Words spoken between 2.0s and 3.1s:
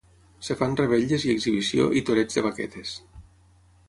i toreig de vaquetes.